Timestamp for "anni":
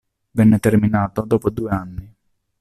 1.69-2.15